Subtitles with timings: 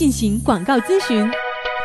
[0.00, 1.30] 进行广告咨询。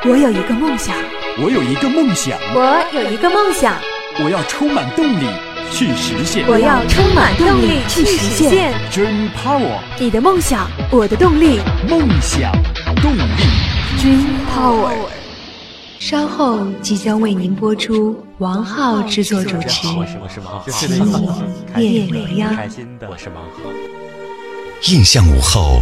[0.05, 0.95] 我有一个梦想，
[1.43, 3.75] 我有一个梦想，我有一个梦想，
[4.23, 5.25] 我要充满动力
[5.69, 8.73] 去实现，我要充满动力去实现。
[8.89, 11.59] Dream Power，你的梦想，我的动力，
[11.89, 12.53] 梦想
[13.01, 13.19] 动力。
[13.99, 14.23] Dream
[14.55, 14.93] Power。
[15.99, 20.89] 稍后即将为您播出王浩制作主持我是我是王《浩，情
[21.75, 22.53] 迷夜未央》。
[22.55, 23.69] 开心的，我是王浩。
[24.83, 25.81] 印象午后，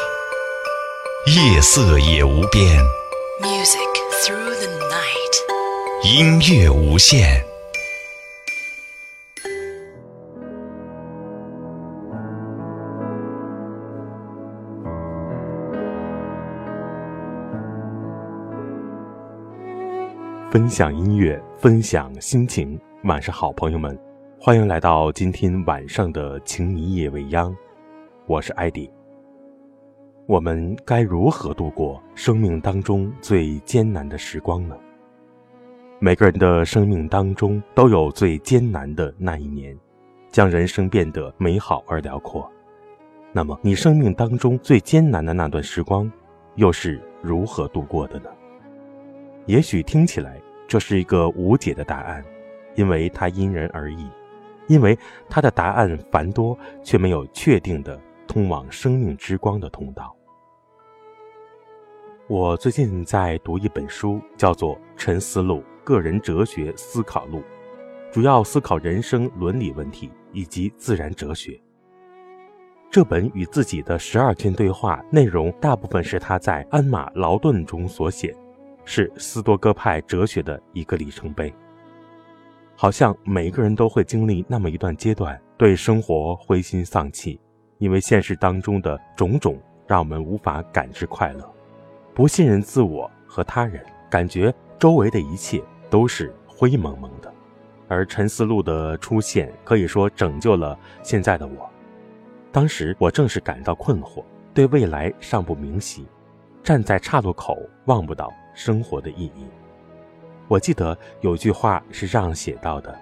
[1.27, 2.83] 夜色也无边
[3.39, 3.77] ，Music
[4.23, 5.35] through the night。
[6.03, 7.45] 音乐无限。
[20.49, 22.81] 分享音乐，分享心情。
[23.03, 23.95] 晚上好，朋友们，
[24.39, 27.55] 欢迎来到今天晚上的情迷夜未央，
[28.25, 28.91] 我是艾迪。
[30.31, 34.77] 我们该如何度过生命当中最艰难的时光呢？
[35.99, 39.77] 每个人的生命当中都有最艰难的那一年，
[40.29, 42.49] 将人生变得美好而辽阔。
[43.33, 46.09] 那么，你生命当中最艰难的那段时光，
[46.55, 48.29] 又是如何度过的呢？
[49.47, 52.23] 也许听起来这是一个无解的答案，
[52.75, 54.07] 因为它因人而异，
[54.67, 60.15] 因为它的答案繁多，却没有确定的通往生命之光的通道。
[62.31, 67.39] 我最近在读一本书，叫做《沉思录：个人哲学思考录》，
[68.09, 71.59] 主要思考人生伦理问题以及自然哲学。
[72.89, 78.33] 这本与自己的十二天对话内容，大部分是他在鞍马劳顿中所写。
[78.85, 81.53] 是斯多葛派哲学的一个里程碑。
[82.77, 87.37] 好像每个人都会经历那么一段阶段，对生活灰心丧气，
[87.77, 91.53] 因为现实当中的种种让我们无法感知快乐，
[92.13, 97.33] 不信任自我和他人，感觉周围的一切都是灰蒙蒙的。
[97.87, 101.69] 而沉思录的出现，可以说拯救了现在的我。
[102.51, 104.23] 当时我正是感到困惑，
[104.53, 106.05] 对未来尚不明晰，
[106.63, 108.31] 站在岔路口望不到。
[108.53, 109.45] 生活的意义。
[110.49, 112.93] 我记得有句话是这样写到的：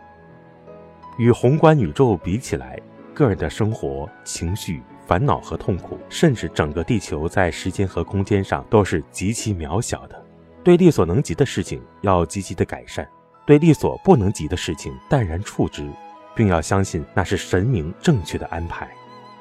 [1.18, 2.80] 与宏观宇宙比起来，
[3.16, 10.24] 个人的生活、情绪、烦恼和痛苦，甚至整个地球在时间和空间上都是极其渺小的。
[10.64, 13.09] 对力所能及的事情要积极的改善，
[13.44, 15.90] 对力所不能及的事情淡然处之，
[16.36, 18.88] 并要相信那是神明正确的安排。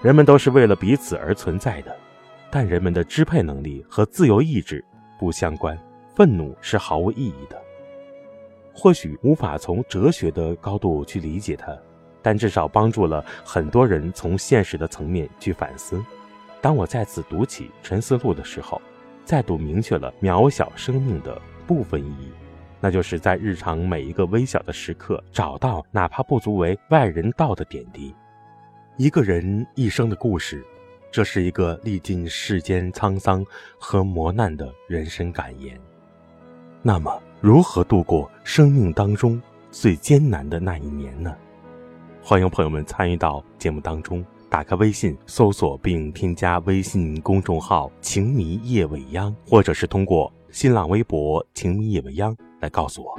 [0.00, 1.94] 人们都是为了彼此而存在的，
[2.50, 4.82] 但人们的支配能力和自由意志
[5.18, 5.78] 不相关。
[6.16, 7.62] 愤怒是毫无意义的，
[8.72, 11.76] 或许无法从哲学的高度去理解它，
[12.28, 16.04] 但至少帮助了很多人从现实的层面去反思。
[16.60, 18.82] 当我再次读起《沉思录》的时候，
[19.24, 22.30] 再度明确了渺小生命的部分意义，
[22.80, 28.14] 那就是在日常每一个微小的时刻，找到哪怕不足为外人道的点滴。
[28.98, 30.62] 一个人一生的故事，
[31.10, 33.42] 这是一个历尽世间沧桑
[33.80, 35.80] 和磨难的人生感言。
[36.82, 41.34] 那么，如何度过生命当中最艰难的那一年呢？
[42.28, 53.18] 欢迎朋友们参与到节目当中，打开微信搜索并添加微信公众号“情迷夜未央”，或者是通过新浪微博“情迷夜未央”来告诉我。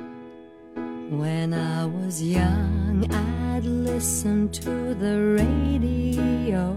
[1.11, 6.75] When I was young, I'd listen to the radio,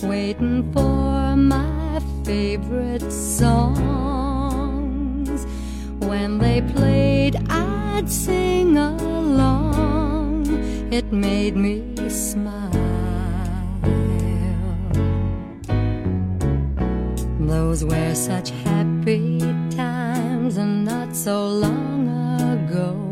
[0.00, 4.64] waiting for my favorite songs.
[6.00, 9.73] When they played, I'd sing along.
[10.94, 12.70] It made me smile.
[17.40, 22.06] Those were such happy times and not so long
[22.54, 23.10] ago.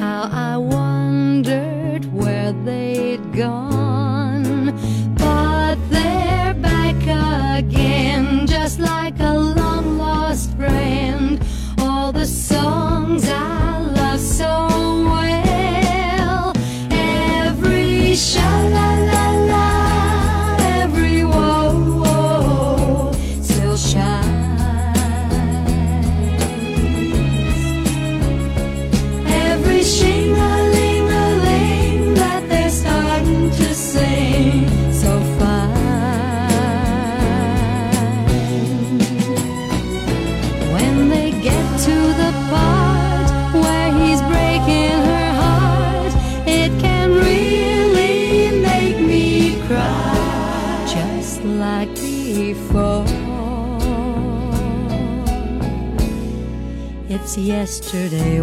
[0.00, 3.71] How I wondered where they'd gone.
[57.72, 58.42] yesterday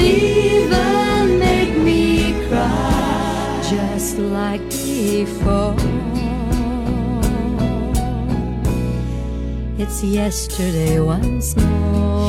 [0.00, 5.76] even make me cry, just like before.
[9.78, 12.19] It's yesterday once more.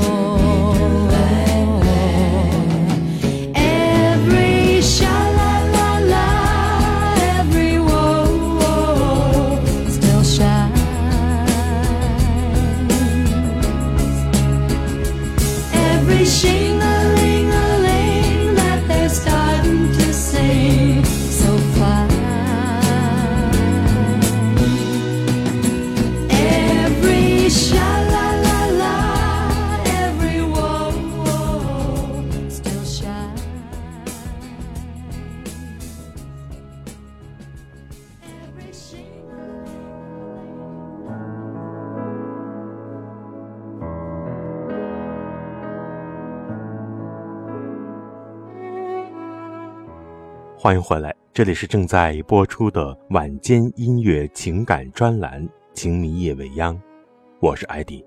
[50.64, 56.76] 欢迎回来，这里是正在播出的晚间音乐情感专栏《情迷夜未央》，
[57.40, 58.06] 我是艾迪。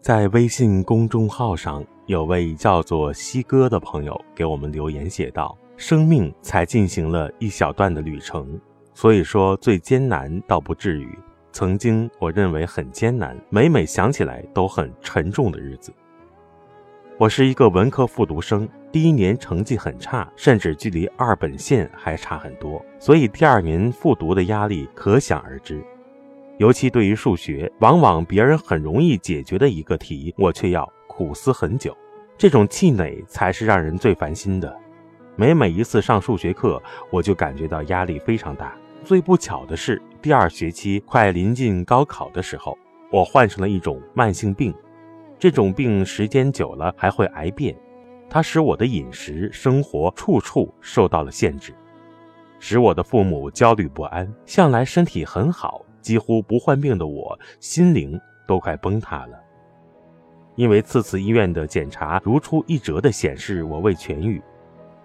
[0.00, 8.56] 在微信公众号上，有位叫做西哥的朋友给我们留言写道：“生命才进行了一小段的旅程，
[8.94, 11.18] 所以说最艰难倒不至于。
[11.50, 15.92] 曾经我认为很艰难，每每想起来都很沉重的日子。
[17.16, 25.80] 我是一个文科复读生，第一年成绩很差，甚至距离二本线还差很多，所以第二年复读的压力可想而知。
[26.58, 31.96] 尤其对于数学，往往别人很容易解决的一个题，我却要苦思很久。
[32.36, 34.76] 这种气馁才是让人最烦心的。
[35.36, 38.76] 每每一次上数学课，我就感觉到压力非常大。
[39.04, 42.76] 最不巧的是，第二学期快临近高考的时候，
[43.12, 44.74] 我患上了一种慢性病。
[45.44, 47.76] 这种病时间久了还会癌变，
[48.30, 51.74] 它使我的饮食、生活处处受到了限制，
[52.58, 54.26] 使我的父母焦虑不安。
[54.46, 59.38] 向来身体很好、几乎不患病的我，心灵都快崩塌了。
[60.54, 64.40] 因为次次医院的检查如出一辙地显示我未痊愈，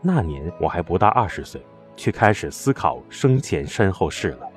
[0.01, 1.61] 那年我还不到二十岁，
[1.97, 4.47] 却开始思考生前身后事了。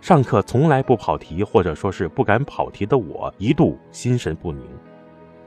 [0.00, 4.64] 上课从来不跑题，或者说是不敢跑题的我，一度心神不宁。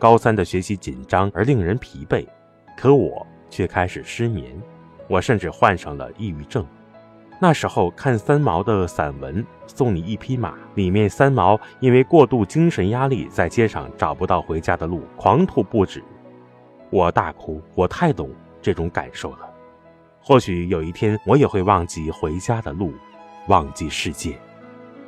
[0.03, 2.27] 高三的学习紧张而令人疲惫，
[2.75, 4.51] 可我却开始失眠，
[5.07, 6.67] 我甚至患上了抑郁症。
[7.39, 16.03] 那时候看三毛的散文《送你一匹马》，里面三毛因为过度精神压力，在街上找不到回家的路，狂吐不止。
[16.89, 18.29] 我大哭，我太懂
[18.61, 19.49] 这种感受了。
[20.21, 22.93] 或许有一天，我也会忘记回家的路，
[23.47, 24.37] 忘记世界。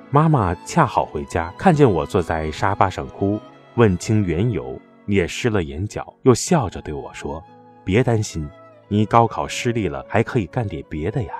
[0.09, 3.37] 妈妈恰好回家，看见我坐在沙发上哭，
[3.75, 7.43] 问清缘由，也湿了眼角，又笑着对我说
[7.83, 8.47] ：“别担心，
[8.87, 11.33] 你高考失利了，还可以干点别的呀。”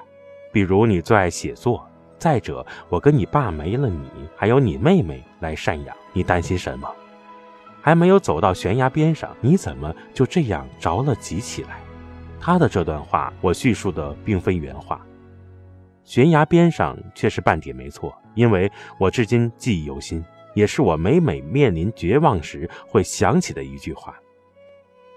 [0.52, 1.86] 比如你最爱写作，
[2.18, 6.90] 再者，我跟你爸没了你，还有你妹妹来赡养，你担心什么？
[7.82, 11.82] 还没有走到悬崖边上，你怎么就这样着了急起来？
[12.40, 15.06] 他的这段话，我叙述的并非原话。
[16.04, 20.24] 悬崖边上却是半点没错，因为我至今记忆犹新，
[20.56, 24.20] 也是我每每面临绝望时会想起的一句话。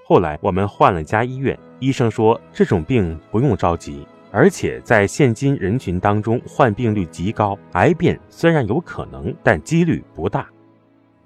[0.04, 4.07] 后来我们换了家医院，医生说这种病不用着急。
[4.30, 10.47] 而且在现今人群当中，患病率极高，癌变虽然有可能，但几率不大。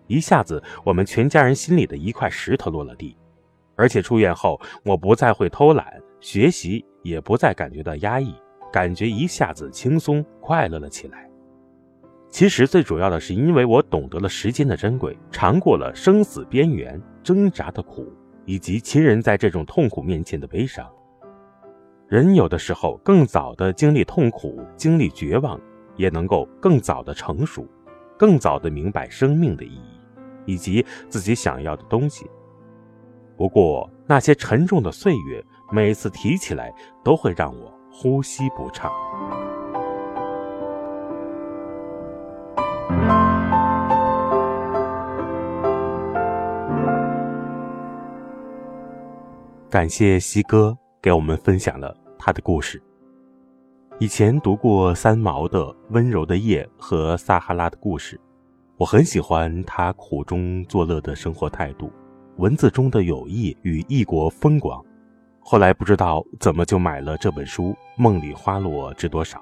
[0.07, 3.16] 一下子，我们全家人心里的一块石头落了地。
[3.75, 8.33] 而且出院后，我不再会偷懒，学习也不再感觉到压抑，
[8.73, 11.28] 感觉一下子轻松快乐了起来。
[12.33, 18.11] 其实最主要的是，因为我懂得了时间的珍贵，尝过了生死边缘挣扎的苦，
[18.47, 20.91] 以及亲人在这种痛苦面前的悲伤。
[22.09, 25.61] 人有的时候更早的经历痛苦、经历绝望，
[25.95, 27.69] 也能够更早的成熟，
[28.19, 30.01] 更早的明白生命的意义，
[30.47, 32.25] 以及自己想要的东西。
[33.37, 36.73] 不过那些沉重的岁月，每次提起来
[37.05, 38.91] 都会让我呼吸不畅。
[49.71, 51.97] 感谢西哥给我们分享了。
[52.19, 52.81] 他的故事。
[53.99, 58.17] 以前读过三毛的《温柔的夜》和《撒哈拉的故事》，
[58.77, 61.91] 我很喜欢他苦中作乐的生活态度，
[62.37, 64.81] 文字中的友谊与异国风光。
[65.41, 69.39] 后来不知道怎么就买了这本书《梦里花落知多少》，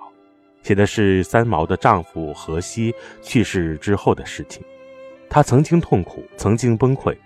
[0.62, 4.62] 写的是三毛的丈夫荷西去世之后的事情。
[5.28, 7.16] 她曾经痛苦，曾经崩溃，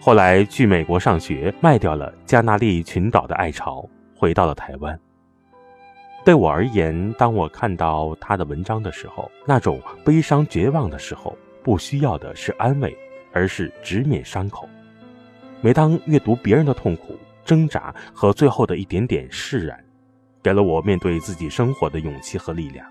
[0.00, 3.88] 后来去美国上学，卖掉了加纳利群岛的爱巢。
[4.18, 4.98] 回到了台湾。
[6.24, 12.96] 对我而言，当我看到他的文章的时候，那种悲伤绝望的时候，不需要的是安慰，
[13.30, 14.66] 而是直面伤口。
[15.60, 17.14] 每当阅读别人的痛苦、
[17.44, 19.78] 挣扎和最后的一点点释然，
[20.46, 22.86] 给了我面对自己生活的勇气和力量。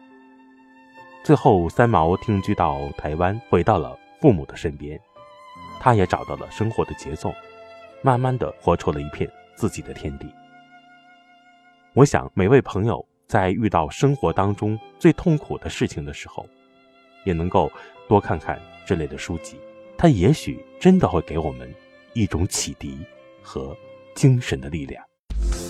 [1.24, 5.00] 最后，三毛定居到台湾，回到了父母的身边，
[5.80, 7.34] 他也找到了生活的节奏，
[8.02, 10.28] 慢慢的活出了一片自己的天地。
[11.94, 16.46] 我想，每位朋友在遇到生活当中最痛苦的事情的时候，
[17.24, 17.72] 也能够
[18.10, 19.58] 多看看这类的书籍，
[19.98, 21.74] 它也许真的会给我们
[22.12, 23.00] 一种启迪
[23.42, 23.74] 和
[24.14, 25.02] 精神的力量。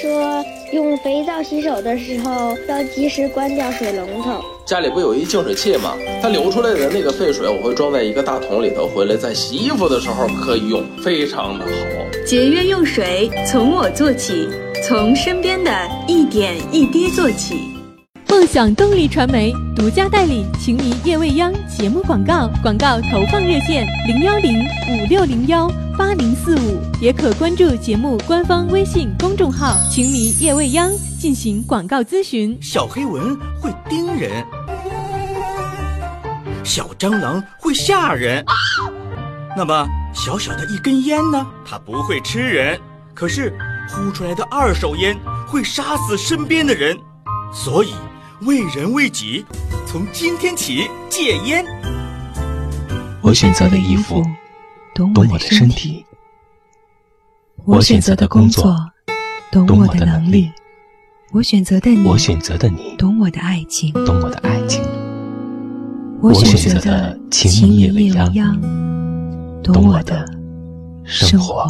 [0.00, 4.42] 说，用肥皂洗手的时候要及时关掉水龙头。
[4.64, 5.94] 家里不有一净水器吗？
[6.20, 11.70] 它流出来的那个废水，我会装在一个大桶里头，回来在洗衣服的时候可以用，非常的好。
[12.26, 14.48] 节约用水，从我做起。
[14.86, 15.70] 从身边的
[16.06, 17.54] 一点一滴做起。
[18.28, 24.58] 梦想动力传媒独家代理《情迷夜未央》节目广告，广告投放热线零幺零
[24.90, 32.58] 五六零幺八零四五，也可关注节目官方微信公众号“情迷夜未央”进行广告咨询。
[32.60, 34.44] 小黑蚊会叮人，
[36.64, 38.44] 小蟑螂会吓人，
[39.56, 41.46] 那么小小的一根烟呢？
[41.64, 42.78] 它不会吃人，
[43.14, 43.52] 可是。
[43.86, 45.14] 呼出来的二手烟
[45.46, 46.98] 会杀死身边的人，
[47.52, 47.92] 所以
[48.40, 49.44] 为人为己，
[49.86, 51.62] 从今天起戒烟。
[53.20, 54.24] 我选择的衣服
[54.94, 56.06] 懂我的身体，
[57.64, 58.72] 我选择的工作
[59.50, 60.52] 懂我的能力，
[61.32, 64.80] 我选择的你，我选择的你懂我的爱情，懂我的爱情，
[66.22, 68.60] 我选择的情迷夜未央
[69.64, 70.24] 懂我的
[71.02, 71.66] 生活。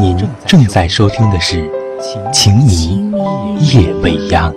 [0.00, 1.62] 您正在收听的是
[2.32, 3.12] 《情迷
[3.72, 4.52] 夜未央》。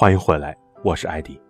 [0.00, 1.40] 欢迎回来，我是艾迪。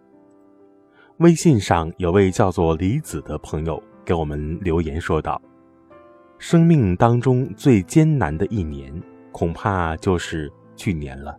[1.18, 5.38] 微信上有位叫做李子的朋友给我们留言说道
[6.40, 8.90] ：“生命当中最艰难的一年，
[9.32, 11.36] 恐怕就是去年了。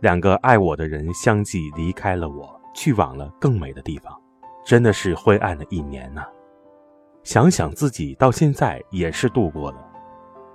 [0.00, 4.18] 两个爱我的人相继离开了我，去往了更美的地方，
[4.64, 6.24] 真的是灰暗的一年呐。
[7.24, 9.86] 想想自己到现在也是度过了。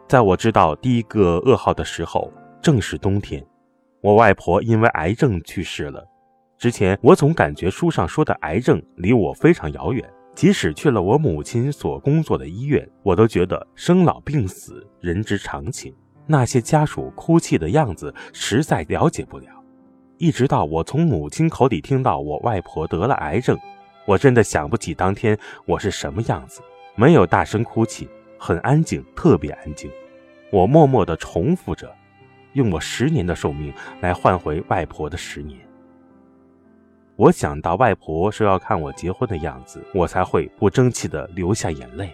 [0.07, 2.33] 在我知道第一个噩耗的时候，
[2.63, 3.45] 正是冬天。”
[4.03, 6.05] 我外婆因为癌症去世了。
[6.57, 10.03] 之前我总感觉书上说的癌症离我非常遥远，
[10.36, 15.95] 即使去了我母亲所工作的医院，我都觉得生老病死人之常情。
[16.27, 19.48] 那些家属哭泣的样子实在了解不了。
[20.17, 23.57] 一直到我从母亲口里听到我外婆得了癌症，
[24.05, 26.62] 我真的想不起当天我是什么样子。
[26.95, 29.89] 没有大声哭泣，很安静，特别安静。
[30.51, 31.89] 我默默地重复着。
[32.53, 35.60] 用我十年的寿命来换回外婆的十年。
[37.15, 42.12] 我想到外婆说要看我结婚的样子，我才会不争气的流下眼泪。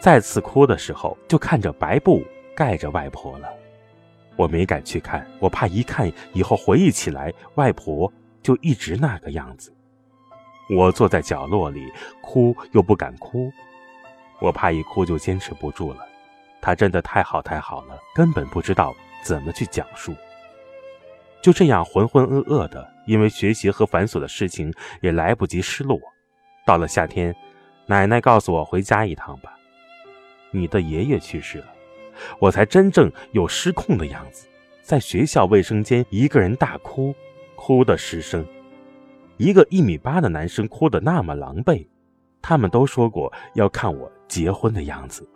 [0.00, 2.22] 再次哭的时候，就看着白布
[2.54, 3.48] 盖着外婆了。
[4.36, 9.74] 我没敢去看，我怕一看以后回忆起来，外婆就一直那个样子。
[10.70, 11.90] 我坐在角落里
[12.22, 13.50] 哭又不敢哭，
[14.40, 16.06] 我怕一哭就坚持不住了。
[16.60, 18.94] 她真的太好太好了，根本不知道。
[19.28, 20.14] 怎么去讲述？
[21.42, 26.00] 就这样浑浑噩噩的，因为学习和繁琐的事情也来不及失落。
[26.64, 27.36] 到了夏天，
[27.84, 29.54] 奶奶告诉我回家一趟吧。
[30.50, 31.66] 你的爷爷去世了，
[32.38, 34.48] 我才真正有失控的样子，
[34.82, 37.14] 在学校卫生间一个人大哭，
[37.54, 38.42] 哭的失声。
[39.36, 41.86] 一个一米八的男生哭得那么狼狈，
[42.40, 45.28] 他们都说过要看我结婚的样子，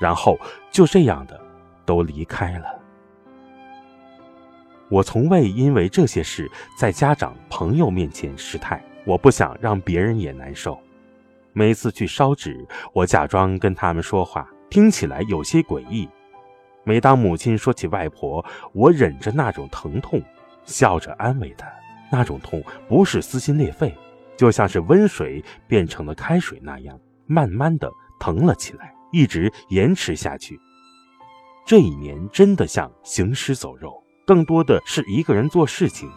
[0.00, 0.36] 然后
[0.72, 1.40] 就这样的
[1.84, 2.82] 都离开了。
[4.88, 10.78] 我从未因为这些事在家长朋友面前失态，我不想让别人也难受。
[11.52, 16.08] 每次去烧纸，我假装跟他们说话，听起来有些诡异。
[16.84, 20.22] 每当母亲说起外婆，我忍着那种疼痛，
[20.64, 21.66] 笑着安慰她。
[22.12, 23.92] 那种痛不是撕心裂肺，
[24.36, 26.96] 就像是温水变成了开水那样，
[27.26, 30.56] 慢慢的疼了起来，一直延迟下去。
[31.66, 34.00] 这一年真的像行尸走肉。
[34.26, 36.10] 更多的是一个人做事情，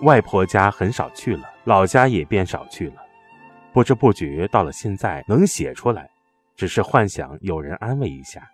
[0.00, 2.94] 外婆家很少去了，老家也变少去了。
[3.70, 6.10] 不知不觉到了现在，能写出来，
[6.56, 8.50] 只是幻想有人安慰一下，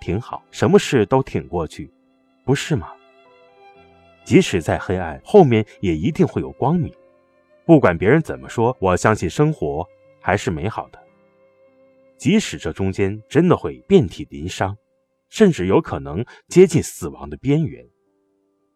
[0.00, 1.88] 挺好，什么事都挺过去，
[2.44, 2.88] 不是吗？
[4.24, 6.92] 即使再黑暗，后面也一定会有光明。
[7.64, 9.86] 不管别人怎么说，我相信生活
[10.20, 10.98] 还是美好的。
[12.18, 14.76] 即使这中间真的会遍体鳞伤，
[15.28, 17.86] 甚至有可能接近死亡的边缘。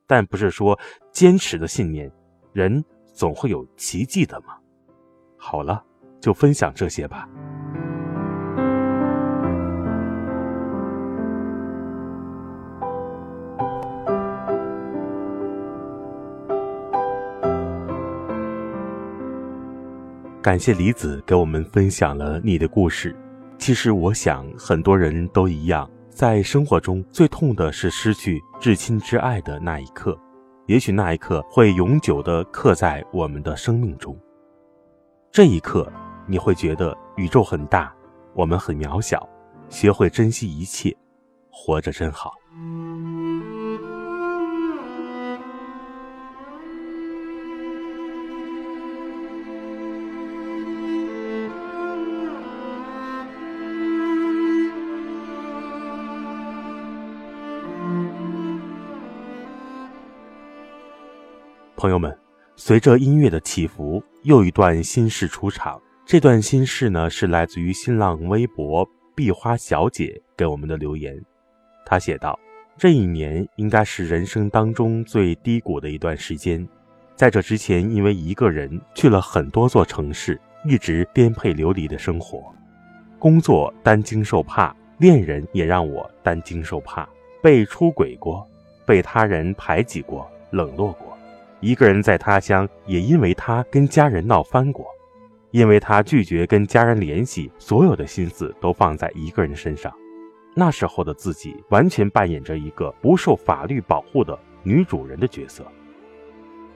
[0.08, 0.76] 但不是说
[1.12, 2.10] 坚持的信念，
[2.54, 4.56] 人总会有奇迹的吗？
[5.36, 5.84] 好了，
[6.18, 7.28] 就分享这些吧。
[20.40, 23.14] 感谢李子给我们分享了你的故事。
[23.58, 25.88] 其实我想，很多人都一样。
[26.18, 30.18] 在生活中最痛的是失去至亲至爱的那一刻，
[30.66, 34.18] 也许那一刻会永久的刻在我们的生命中。
[35.30, 35.88] 这一刻，
[36.26, 37.94] 你会觉得宇宙很大，
[38.34, 39.28] 我们很渺小，
[39.68, 40.92] 学会珍惜一切，
[41.52, 42.32] 活着真好。
[61.78, 62.12] 朋友们，
[62.56, 65.80] 随着音乐的起伏，又一段心事出场。
[66.04, 71.16] 这段心事呢，是来自于新浪微博“碧花小姐”给我们的留言。
[71.86, 72.36] 她写道
[72.76, 76.68] ：“这一年应该是人生当中最低谷的一段时间，
[77.14, 82.52] 在这之前，因为一个人去了很多座城市，一直颠沛流离的生活，
[83.20, 87.08] 工作担惊受怕，恋人也让我担惊受怕，
[87.40, 88.44] 被出轨过，
[88.84, 91.16] 被他人排挤过，冷落过。”
[91.60, 94.86] 一个人在他乡，也因为他跟家人闹翻过，
[95.50, 99.92] 因为他拒绝跟家人联系，所有的心思都放在一个人身上。
[100.54, 105.66] 那时候的自己，完全扮演着一个不受法律保护的女主人的角色。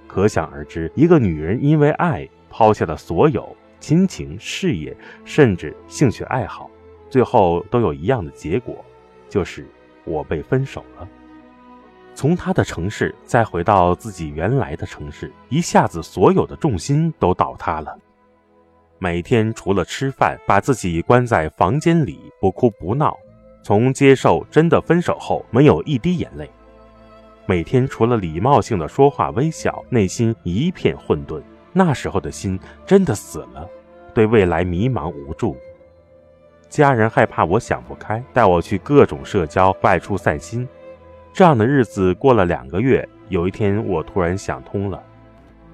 [0.09, 6.71] 可想而知，一个女人因为爱抛下了所有亲情、事业，甚至兴趣爱好，
[7.09, 8.85] 最后都有一样的结果，
[9.29, 9.67] 就是
[10.05, 11.09] 我被分手了。
[12.15, 17.97] 从他的城市再回到自己原来的城市，一下子所有的重心都倒塌了。
[18.99, 23.17] 每天除了吃饭，把自己关在房间里，不哭不闹。
[23.65, 26.51] 从接受真的分手后，没有一滴眼泪。
[27.47, 31.43] 每天除了礼貌性的说话微笑，内心一片混沌。
[31.73, 33.69] 那时候的心真的死了，
[34.13, 35.57] 对未来迷茫无助。
[36.69, 40.69] 家人害怕我想不开，带我去各种社交，外出散心。
[41.33, 45.03] 这样的日子过了两个月，有一天我突然想通了，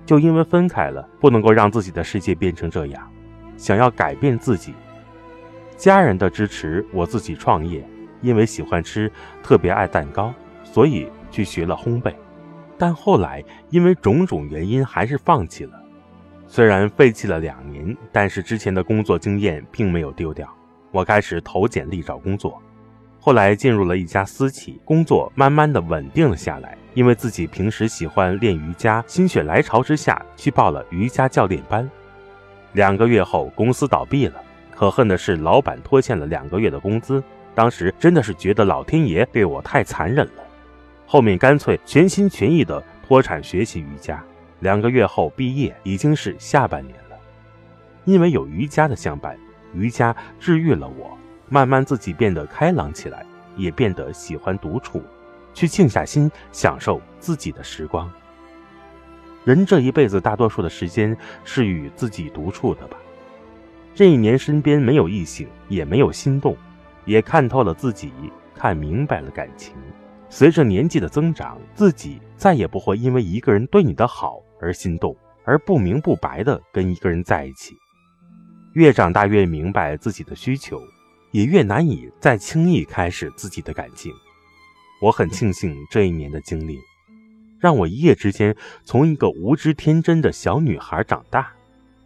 [0.07, 3.11] 就因为分开了，不能够让自己的世界变成这样，
[3.57, 4.73] 想要改变自己。
[5.77, 7.85] 家人的支持，我自己创业，
[8.21, 9.11] 因为喜欢吃，
[9.42, 12.14] 特别爱蛋糕，所以去学了烘焙。
[12.79, 15.73] 但后来因为种种原因，还是放弃了。
[16.47, 20.49] 虽然废弃了两年，但是之前的工作经验并没有丢掉。
[20.92, 22.62] 我开始投简历找工作。
[23.29, 26.75] 后来进入了一家私企，工作慢慢的稳定了下来。
[26.95, 31.87] 因为自己平时喜欢练瑜伽，心血来潮之下去报了瑜伽教练班。
[32.73, 34.43] 两个月后，公司倒闭了。
[34.75, 37.23] 可恨的是，老板拖欠了两个月的工资。
[37.55, 40.43] 当时真的是觉得老天爷对我太残忍了。
[41.07, 44.25] 后面干脆全心全意的脱产学习瑜伽。
[44.61, 47.17] 两个月后毕业，已经是下半年了。
[48.07, 49.37] 因为有瑜伽的相伴，
[49.75, 51.11] 瑜伽治愈了我。
[51.48, 53.24] 慢慢自己变得开朗起来，
[53.56, 55.02] 也变得喜欢独处，
[55.54, 58.11] 去静下心享受自己的时光。
[59.44, 62.96] 人这一辈子大多数的时间是与自己独处的吧。
[63.94, 66.56] 这一年身边没有异性，也没有心动，
[67.04, 68.12] 也看透了自己，
[68.54, 69.74] 看明白了感情。
[70.28, 77.74] 随着年纪的增长，自己再也不会因为一个人对你的好而心动，而不明不白的跟一个人在一起。
[78.74, 80.78] 越长大越明白自己的需求。
[81.31, 84.12] 也越难以再轻易开始自己的感情。
[85.01, 86.79] 我很庆幸这一年的经历，
[87.61, 91.53] 让我一夜之间从一个无知天真的小女孩长大，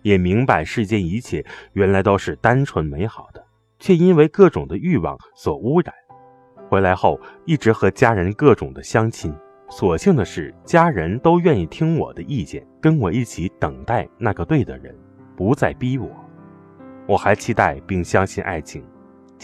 [0.02, 3.44] 也明白世间一切原来都是单纯美好的，
[3.78, 5.94] 却因为各种的欲望所污染。
[6.68, 9.34] 回来后一直和家人各种的相亲，
[9.70, 14.94] 所幸的是家人都愿意听我的意见，跟我一起等待那个对的人，
[15.36, 16.10] 不再逼我。
[17.06, 18.84] 我还期待并相信爱情。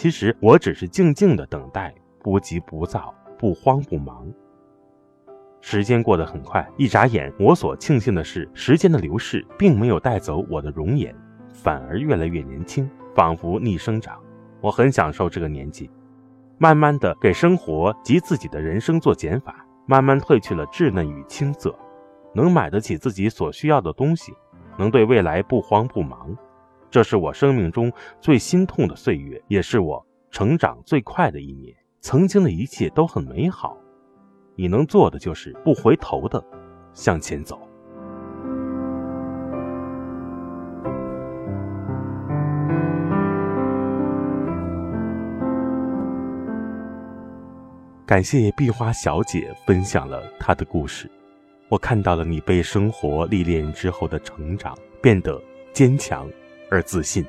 [0.01, 4.33] 其实我只是静静的等待，不急不躁，不慌不忙。
[5.61, 11.13] 时间过得很快，一眨眼，我所庆幸的是，时间的流逝并没有带走我的容颜，
[11.53, 14.17] 反而越来越年轻，仿佛逆生长。
[14.61, 15.91] 我很享受这个年纪，
[16.59, 21.77] 慢慢的给生活及自己的人生做减法，慢慢褪去了稚嫩与青涩，
[22.33, 24.33] 能买得起自己所需要的东西，
[24.79, 26.39] 能对未来不慌不忙。
[26.91, 31.75] 这是我生命中最心痛的岁月，也是我成长最快的一年。
[32.01, 33.77] 曾经的一切都很美好，
[34.55, 36.43] 你能做的就是不回头的
[36.95, 37.61] 向前走。
[48.07, 51.11] 感谢碧花小姐分享了她的故事，
[51.69, 55.39] 我看到了你被生活历练之后的成长，变得
[55.75, 56.27] 坚强。
[56.71, 57.27] 而自信。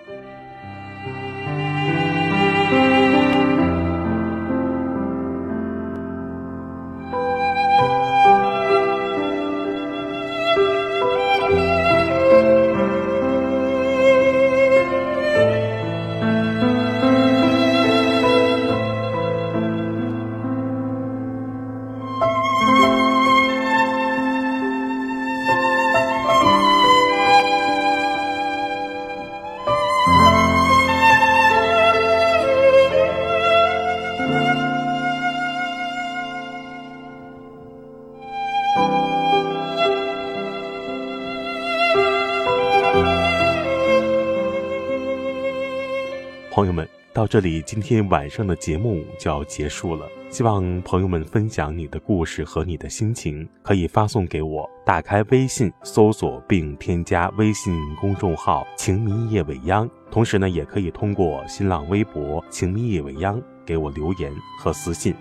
[46.60, 50.06] 朋友们，到这里，今天晚上的节目就要结束了。
[50.30, 54.70] 希望朋友们分享你的故事和你的心情，可以发送给我。
[54.86, 65.16] 打开微信，搜索并添加微信公众号“情迷夜未央”，同时呢，也可以通过新浪微博“情迷夜未央”给我留言和私信。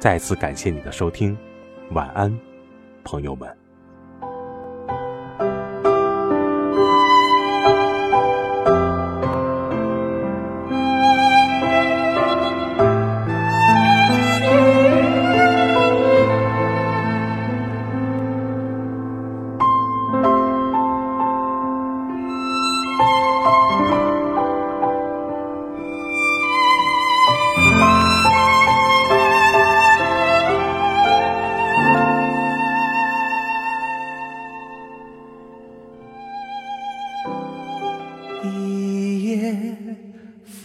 [0.00, 1.38] 再次感谢你的收听，
[1.92, 2.36] 晚安，
[3.04, 3.65] 朋友们。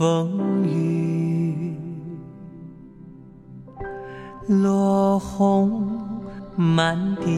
[0.01, 1.75] 风雨
[4.47, 5.87] 落，红
[6.55, 7.29] 满地。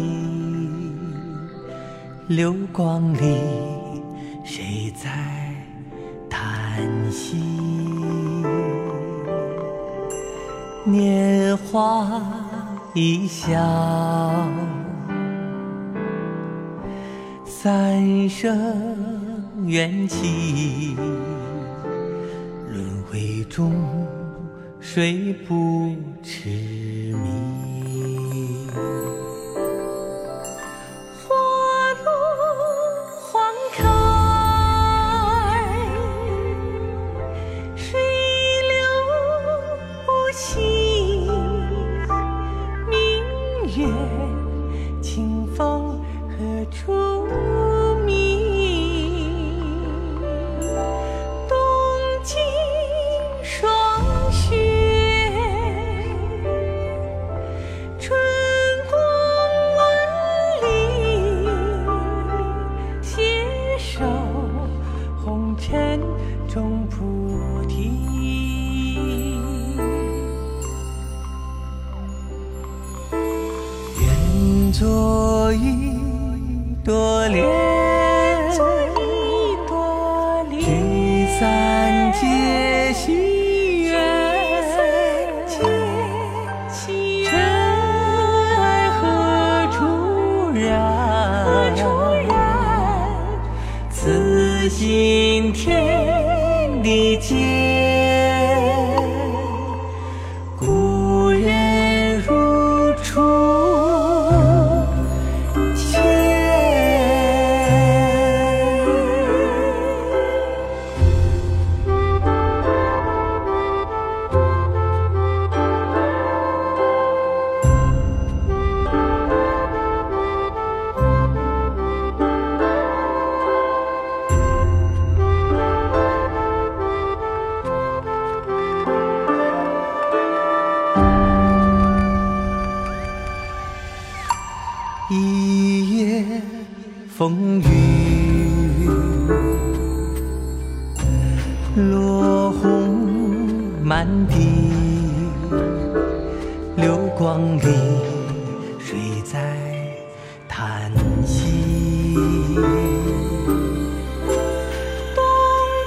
[2.30, 3.38] 流光里，
[4.46, 5.10] 谁在
[6.30, 6.80] 叹
[7.12, 7.36] 息？
[10.86, 12.08] 年华
[12.94, 13.60] 一笑。
[17.44, 18.58] 三生
[19.66, 20.96] 缘起。
[23.56, 23.72] 终
[24.80, 27.30] 水不痴迷，
[31.14, 31.36] 花
[32.04, 32.10] 落
[33.22, 33.40] 花
[33.76, 33.78] 开。
[37.76, 38.02] 水
[38.72, 38.74] 流
[40.04, 41.30] 不息，
[42.90, 42.98] 明
[43.78, 43.86] 月
[45.00, 46.92] 清风何处？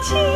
[0.09, 0.36] 情。